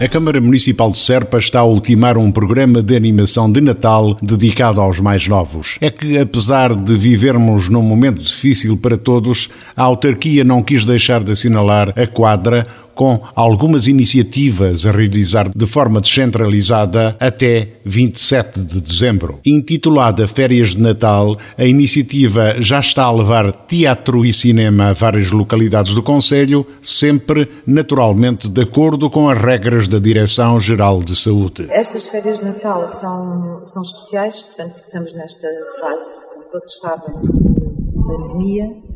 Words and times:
A 0.00 0.08
Câmara 0.08 0.40
Municipal 0.40 0.90
de 0.90 0.96
Serpa 0.96 1.36
está 1.36 1.60
a 1.60 1.64
ultimar 1.64 2.16
um 2.16 2.32
programa 2.32 2.82
de 2.82 2.96
animação 2.96 3.52
de 3.52 3.60
Natal 3.60 4.16
dedicado 4.22 4.80
aos 4.80 4.98
mais 4.98 5.28
novos. 5.28 5.76
É 5.78 5.90
que, 5.90 6.16
apesar 6.16 6.74
de 6.74 6.96
vivermos 6.96 7.68
num 7.68 7.82
momento 7.82 8.22
difícil 8.22 8.78
para 8.78 8.96
todos, 8.96 9.50
a 9.76 9.82
autarquia 9.82 10.42
não 10.42 10.62
quis 10.62 10.86
deixar 10.86 11.22
de 11.22 11.32
assinalar 11.32 11.92
a 11.94 12.06
quadra 12.06 12.66
com 13.00 13.18
algumas 13.34 13.86
iniciativas 13.86 14.84
a 14.84 14.90
realizar 14.90 15.48
de 15.48 15.64
forma 15.64 16.02
descentralizada 16.02 17.16
até 17.18 17.76
27 17.82 18.62
de 18.62 18.78
dezembro. 18.78 19.40
Intitulada 19.42 20.28
Férias 20.28 20.74
de 20.74 20.82
Natal, 20.82 21.34
a 21.56 21.64
iniciativa 21.64 22.60
já 22.60 22.78
está 22.78 23.04
a 23.04 23.10
levar 23.10 23.50
teatro 23.52 24.22
e 24.22 24.34
cinema 24.34 24.90
a 24.90 24.92
várias 24.92 25.30
localidades 25.30 25.94
do 25.94 26.02
Conselho, 26.02 26.66
sempre 26.82 27.48
naturalmente 27.66 28.50
de 28.50 28.60
acordo 28.60 29.08
com 29.08 29.30
as 29.30 29.40
regras 29.40 29.88
da 29.88 29.98
Direção-Geral 29.98 31.02
de 31.02 31.16
Saúde. 31.16 31.68
Estas 31.70 32.08
férias 32.08 32.40
de 32.40 32.44
Natal 32.44 32.84
são, 32.84 33.64
são 33.64 33.80
especiais, 33.80 34.42
portanto, 34.42 34.74
estamos 34.76 35.14
nesta 35.14 35.48
fase, 35.80 36.28
como 36.34 36.50
todos 36.52 36.78
sabem, 36.82 37.14
de 37.22 38.02
pandemia 38.06 38.90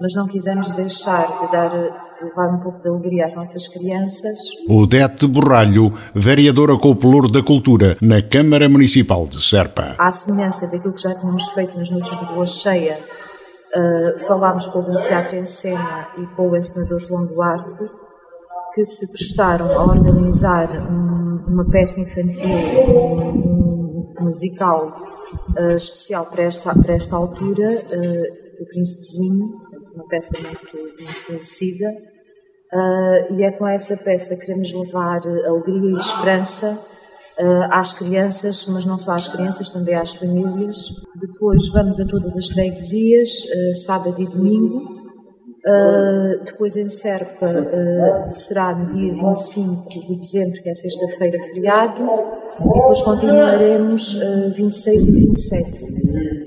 mas 0.00 0.14
não 0.14 0.26
quisemos 0.26 0.72
deixar 0.72 1.26
de 1.40 1.52
dar, 1.52 1.70
levar 2.30 2.54
um 2.54 2.60
pouco 2.60 2.80
de 2.80 2.88
alegria 2.88 3.26
às 3.26 3.34
nossas 3.34 3.68
crianças. 3.68 4.38
Odete 4.68 5.26
Borralho, 5.26 5.92
vereadora 6.14 6.78
com 6.78 6.90
o 6.90 6.96
Pelour 6.96 7.30
da 7.30 7.42
Cultura, 7.42 7.96
na 8.00 8.22
Câmara 8.22 8.68
Municipal 8.68 9.26
de 9.26 9.42
Serpa. 9.42 9.94
À 9.98 10.12
semelhança 10.12 10.70
daquilo 10.70 10.94
que 10.94 11.02
já 11.02 11.14
tínhamos 11.14 11.48
feito 11.50 11.78
nos 11.78 11.90
noites 11.90 12.18
de 12.18 12.32
lua 12.32 12.46
cheia, 12.46 12.96
uh, 12.96 14.18
falámos 14.26 14.66
com 14.68 14.78
o 14.78 15.02
Teatro 15.02 15.36
em 15.36 15.46
Cena 15.46 16.08
e 16.18 16.26
com 16.34 16.48
o 16.48 16.56
encenador 16.56 16.98
João 17.00 17.26
Duarte, 17.26 17.78
que 18.74 18.84
se 18.84 19.10
prestaram 19.12 19.66
a 19.78 19.84
organizar 19.84 20.68
um, 20.90 21.40
uma 21.48 21.68
peça 21.68 22.00
infantil, 22.00 22.48
um, 22.48 24.14
um 24.20 24.24
musical 24.24 24.88
uh, 25.58 25.76
especial 25.76 26.26
para 26.26 26.44
esta, 26.44 26.72
para 26.74 26.94
esta 26.94 27.16
altura, 27.16 27.68
uh, 27.68 28.62
o 28.62 28.66
Príncipezinho, 28.66 29.46
uma 29.94 30.06
peça 30.08 30.36
muito, 30.40 30.76
muito 30.76 31.26
conhecida, 31.26 31.86
uh, 32.72 33.34
e 33.34 33.42
é 33.42 33.50
com 33.50 33.66
essa 33.66 33.96
peça 33.96 34.36
que 34.36 34.46
queremos 34.46 34.72
levar 34.72 35.20
alegria 35.46 35.92
e 35.92 35.96
esperança 35.96 36.78
uh, 37.38 37.66
às 37.70 37.92
crianças, 37.92 38.66
mas 38.68 38.84
não 38.84 38.98
só 38.98 39.12
às 39.12 39.28
crianças, 39.28 39.70
também 39.70 39.94
às 39.94 40.14
famílias. 40.14 40.88
Depois 41.16 41.68
vamos 41.68 41.98
a 42.00 42.06
todas 42.06 42.36
as 42.36 42.48
freguesias, 42.48 43.30
uh, 43.44 43.74
sábado 43.74 44.20
e 44.20 44.26
domingo. 44.26 45.00
Depois 46.46 46.74
em 46.74 46.88
Serpa 46.88 47.46
será 48.30 48.74
no 48.74 48.94
dia 48.94 49.12
25 49.12 49.90
de 49.90 50.16
dezembro, 50.16 50.62
que 50.62 50.70
é 50.70 50.74
sexta-feira 50.74 51.38
feriado, 51.38 52.02
e 52.58 52.62
depois 52.62 53.02
continuaremos 53.02 54.14
uh, 54.14 54.50
26 54.54 55.06
e 55.06 55.12
27. 55.12 55.68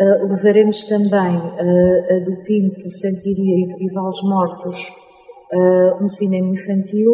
Uh, 0.00 0.28
levaremos 0.28 0.84
também 0.86 1.36
a 1.36 2.24
do 2.24 2.42
Pinto, 2.44 2.90
Santiria 2.90 3.54
e, 3.54 3.84
e 3.84 3.92
Vales 3.92 4.22
Mortos 4.22 5.03
uh, 5.52 6.04
um 6.04 6.08
cinema 6.08 6.48
infantil 6.48 7.12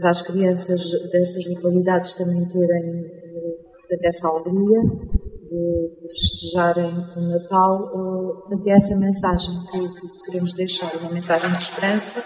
para 0.00 0.10
as 0.10 0.22
crianças 0.22 0.92
dessas 1.10 1.44
localidades 1.46 2.12
também 2.12 2.44
terem 2.46 3.00
uh, 3.00 3.98
essa 4.04 4.28
alegria 4.28 4.80
de, 5.48 5.96
de, 6.00 6.08
festejarem 6.08 6.94
o 7.16 7.20
Natal. 7.20 7.90
portanto, 7.90 8.68
é 8.68 8.76
essa 8.76 8.96
mensagem 8.96 9.54
que, 9.72 9.78
que, 9.78 10.24
queremos 10.26 10.52
deixar, 10.52 10.94
uma 11.00 11.10
mensagem 11.10 11.50
de 11.50 11.58
esperança, 11.58 12.22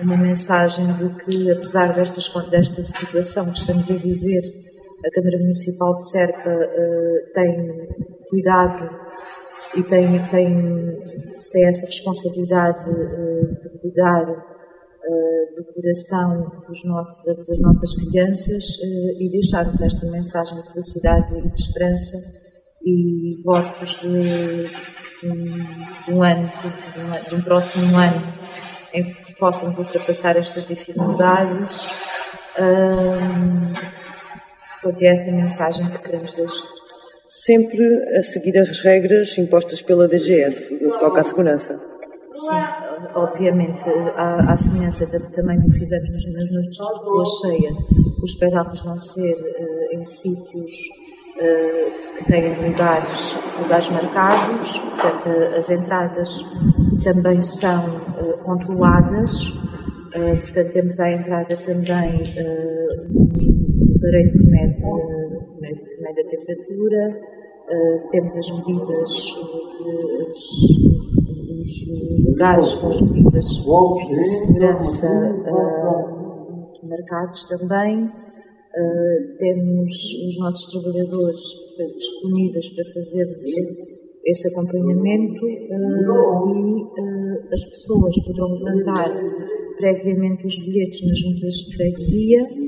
uma 0.00 0.16
mensagem 0.16 0.86
de 0.94 1.08
que, 1.24 1.50
apesar 1.52 1.94
destas, 1.94 2.28
desta 2.50 2.82
situação 2.82 3.50
que 3.52 3.58
estamos 3.58 3.90
a 3.90 3.94
viver, 3.94 4.42
a 5.04 5.10
Câmara 5.14 5.38
Municipal 5.38 5.94
de 5.94 6.10
Serpa 6.10 6.50
tem 7.34 7.88
cuidado 8.28 8.90
e 9.76 9.82
tem, 9.82 10.06
tem, 10.28 10.98
tem 11.50 11.66
essa 11.66 11.86
responsabilidade 11.86 12.90
uh, 12.90 13.54
de 13.60 13.80
cuidar 13.80 14.30
uh, 14.30 15.56
do 15.56 15.64
coração 15.74 16.50
nossos, 16.84 17.24
das 17.24 17.58
nossas 17.60 17.94
crianças 17.94 18.76
uh, 18.76 19.22
e 19.22 19.30
deixarmos 19.30 19.80
esta 19.80 20.06
mensagem 20.10 20.60
de 20.62 20.72
felicidade 20.72 21.38
e 21.38 21.48
de 21.48 21.60
esperança 21.60 22.16
e 22.84 23.42
votos 23.44 24.00
de, 24.00 24.22
de, 25.20 25.28
um, 25.30 25.44
de 26.04 26.12
um 26.12 26.22
ano, 26.22 26.48
de 26.48 27.00
um, 27.00 27.28
de 27.28 27.34
um, 27.34 27.42
próximo 27.42 27.96
ano 27.98 28.22
em 28.94 29.04
que 29.04 29.34
possamos 29.34 29.76
ultrapassar 29.76 30.36
estas 30.36 30.64
dificuldades. 30.64 31.82
Portanto, 34.80 35.02
é 35.02 35.06
essa 35.08 35.30
mensagem 35.32 35.86
que 35.86 35.98
queremos 35.98 36.34
deixar 36.34 36.77
sempre 37.28 37.84
a 38.16 38.22
seguir 38.22 38.58
as 38.58 38.80
regras 38.80 39.36
impostas 39.36 39.82
pela 39.82 40.08
DGS, 40.08 40.82
no 40.82 40.92
que 40.92 40.98
toca 40.98 41.20
à 41.20 41.24
segurança. 41.24 41.78
Sim, 42.34 42.56
obviamente, 43.14 43.84
à, 44.16 44.52
à 44.52 44.56
semelhança 44.56 45.06
de, 45.06 45.18
também 45.32 45.60
que 45.60 45.72
fizemos 45.72 46.08
nas, 46.08 46.50
nas 46.52 47.04
lua 47.04 47.24
cheia, 47.24 47.70
os 48.22 48.32
espetáculos 48.32 48.82
vão 48.84 48.98
ser 48.98 49.34
uh, 49.34 49.96
em 49.98 50.04
sítios 50.04 50.72
uh, 51.36 52.16
que 52.16 52.24
têm 52.24 52.54
lugares, 52.68 53.36
lugares 53.60 53.90
marcados, 53.90 54.78
portanto, 54.78 55.56
as 55.56 55.70
entradas 55.70 56.44
também 57.02 57.42
são 57.42 57.84
uh, 57.88 58.38
controladas, 58.44 59.52
portanto, 60.12 60.72
temos 60.72 60.98
à 61.00 61.10
entrada 61.10 61.56
também 61.56 62.22
um 63.10 63.96
aparelho 63.96 64.32
que 64.32 64.44
mede 64.44 65.37
que 66.08 66.14
mede 66.14 66.20
a 66.20 66.24
temperatura, 66.24 67.20
uh, 67.68 68.10
temos 68.10 68.36
as 68.36 68.50
medidas 68.50 69.12
dos 71.46 72.24
lugares 72.28 72.74
com 72.74 72.88
as 72.88 73.00
medidas 73.02 73.44
de 73.44 74.24
segurança 74.24 75.06
uh, 75.06 76.88
marcados 76.88 77.44
também. 77.44 78.04
Uh, 78.04 79.38
temos 79.38 79.92
os 80.28 80.38
nossos 80.38 80.66
trabalhadores 80.72 81.54
portanto, 81.54 81.98
disponíveis 81.98 82.68
para 82.70 82.84
fazer 82.94 83.26
esse 84.24 84.48
acompanhamento 84.48 85.48
e 85.48 85.68
as 87.52 87.66
pessoas 87.66 88.14
poderão 88.24 88.52
levantar 88.52 89.10
previamente 89.78 90.44
os 90.46 90.58
bilhetes 90.66 91.06
nas 91.08 91.18
juntas 91.18 91.54
de 91.54 91.76
freguesia 91.76 92.67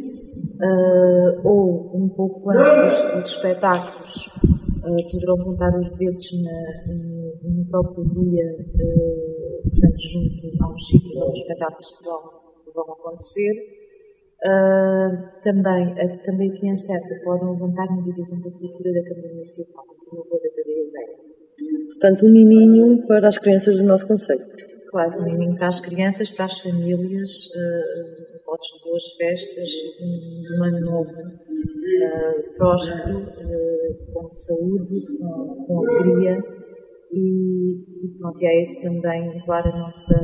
uh, 0.60 1.48
ou 1.48 1.90
um 1.96 2.08
pouco 2.10 2.50
antes 2.50 2.74
dos, 2.74 3.14
dos 3.14 3.30
espetáculos 3.30 4.26
uh, 4.84 5.10
poderão 5.10 5.36
contar 5.38 5.76
os 5.76 5.88
bilhetes 5.96 6.30
no, 6.42 7.50
no, 7.50 7.66
próprio 7.70 8.04
dia, 8.10 8.56
uh, 8.60 9.70
portanto, 9.70 9.98
junto 9.98 10.64
aos 10.64 10.86
sítios 10.86 11.16
onde 11.16 11.32
os 11.32 11.38
espetáculos 11.38 12.00
vão, 12.04 12.20
vão 12.74 12.94
acontecer. 12.94 13.80
Também, 15.42 15.94
também 16.24 16.50
aqui 16.50 16.66
em 16.66 16.74
Serpa 16.74 17.08
podem 17.24 17.50
levantar 17.50 17.86
divisão 18.02 18.40
da 18.40 18.50
cultura 18.50 18.90
da 18.94 19.02
Câmara 19.02 19.28
Municipal, 19.28 19.84
no 19.84 20.40
da 20.40 20.48
Cadeia. 20.48 20.80
Portanto, 21.88 22.24
um 22.24 22.32
miminho 22.32 23.06
para 23.06 23.28
as 23.28 23.36
crianças 23.36 23.76
do 23.76 23.84
nosso 23.84 24.08
Conselho. 24.08 24.40
Claro, 24.90 25.22
para 25.56 25.68
as 25.68 25.80
crianças, 25.80 26.32
para 26.32 26.46
as 26.46 26.58
famílias, 26.58 27.46
uh, 27.46 28.44
votos 28.44 28.66
de 28.74 28.88
boas 28.88 29.12
festas, 29.16 29.68
de 29.68 30.58
um 30.58 30.64
ano 30.64 30.80
novo 30.80 31.10
uh, 31.10 32.54
próspero, 32.56 33.18
uh, 33.18 34.12
com 34.12 34.28
saúde, 34.28 35.06
com, 35.16 35.64
com 35.64 35.78
alegria. 35.78 36.42
E, 37.12 37.84
e 38.04 38.18
pronto, 38.18 38.38
é 38.42 38.60
esse 38.60 38.82
também, 38.82 39.30
claro, 39.44 39.68
a 39.68 39.78
nossa, 39.78 40.14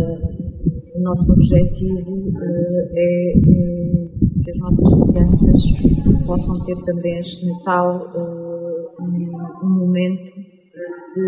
o 0.97 1.01
nosso 1.01 1.33
objetivo 1.33 2.33
é, 2.93 3.33
que 4.43 4.51
as 4.51 4.59
nossas 4.59 5.11
crianças 5.11 5.63
possam 6.27 6.65
ter 6.65 6.77
também 6.85 7.19
este 7.19 7.47
Natal 7.47 8.01
um, 8.17 9.67
um, 9.67 9.79
momento 9.81 10.33
de, 11.15 11.27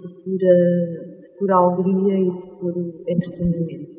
de, 0.00 0.24
pura, 0.24 1.01
pura 1.42 1.56
alegria 1.56 2.18
e 2.20 2.30
puro 2.60 3.02
entretenimento. 3.08 3.92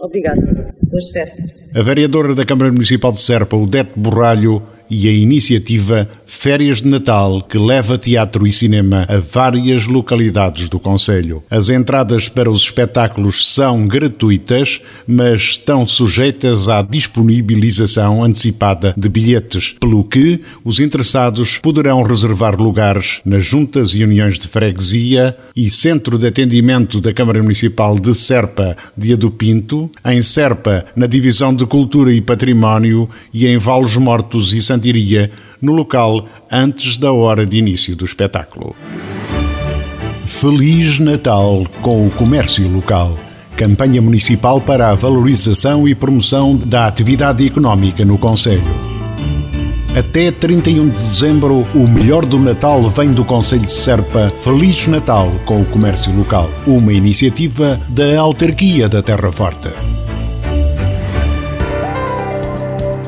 Obrigada 0.00 0.76
boas 0.88 1.10
festas. 1.10 1.52
A 1.74 1.82
vereadora 1.82 2.32
da 2.32 2.44
Câmara 2.44 2.70
Municipal 2.70 3.10
de 3.10 3.20
Serpa, 3.20 3.56
Odete 3.56 3.92
Borralho, 3.96 4.62
e 4.88 5.08
a 5.08 5.12
iniciativa 5.12 6.08
Férias 6.26 6.82
de 6.82 6.88
Natal, 6.88 7.40
que 7.40 7.56
leva 7.56 7.96
teatro 7.96 8.46
e 8.46 8.52
cinema 8.52 9.06
a 9.08 9.18
várias 9.18 9.86
localidades 9.86 10.68
do 10.68 10.80
Conselho. 10.80 11.42
As 11.48 11.68
entradas 11.68 12.28
para 12.28 12.50
os 12.50 12.62
espetáculos 12.62 13.54
são 13.54 13.86
gratuitas, 13.86 14.80
mas 15.06 15.42
estão 15.42 15.86
sujeitas 15.86 16.68
à 16.68 16.82
disponibilização 16.82 18.24
antecipada 18.24 18.92
de 18.96 19.08
bilhetes, 19.08 19.76
pelo 19.80 20.02
que 20.02 20.40
os 20.64 20.80
interessados 20.80 21.58
poderão 21.58 22.02
reservar 22.02 22.60
lugares 22.60 23.20
nas 23.24 23.46
juntas 23.46 23.94
e 23.94 24.02
uniões 24.02 24.38
de 24.38 24.48
freguesia 24.48 25.36
e 25.54 25.70
centro 25.70 26.18
de 26.18 26.26
atendimento 26.26 27.00
da 27.00 27.14
Câmara 27.14 27.42
Municipal 27.42 27.96
de 27.98 28.14
Serpa, 28.14 28.76
Dia 28.96 29.16
do 29.16 29.30
Pinto, 29.30 29.90
em 30.04 30.20
Serpa, 30.20 30.84
na 30.96 31.06
Divisão 31.06 31.54
de 31.54 31.64
Cultura 31.64 32.12
e 32.12 32.20
Património 32.20 33.08
e 33.32 33.46
em 33.46 33.58
Valos 33.58 33.96
Mortos 33.96 34.52
e 34.52 34.60
Santiria, 34.60 35.30
no 35.66 35.72
local 35.72 36.26
antes 36.50 36.96
da 36.96 37.12
hora 37.12 37.44
de 37.44 37.58
início 37.58 37.96
do 37.96 38.04
espetáculo. 38.04 38.74
Feliz 40.24 40.98
Natal 41.00 41.66
com 41.82 42.06
o 42.06 42.10
comércio 42.10 42.68
local. 42.68 43.16
Campanha 43.56 44.00
municipal 44.00 44.60
para 44.60 44.90
a 44.90 44.94
valorização 44.94 45.88
e 45.88 45.94
promoção 45.94 46.56
da 46.56 46.86
atividade 46.86 47.46
económica 47.46 48.04
no 48.04 48.16
Conselho. 48.16 48.62
Até 49.96 50.30
31 50.30 50.90
de 50.90 50.96
dezembro, 50.96 51.66
o 51.74 51.88
melhor 51.88 52.26
do 52.26 52.38
Natal 52.38 52.86
vem 52.88 53.12
do 53.12 53.24
Conselho 53.24 53.62
de 53.62 53.70
Serpa. 53.70 54.30
Feliz 54.44 54.86
Natal 54.86 55.30
com 55.46 55.62
o 55.62 55.64
comércio 55.64 56.14
local. 56.14 56.50
Uma 56.66 56.92
iniciativa 56.92 57.80
da 57.88 58.20
Autarquia 58.20 58.88
da 58.90 59.02
Terra 59.02 59.32
Forte. 59.32 59.70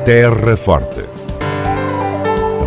Terra 0.03 0.57
Forte. 0.57 1.18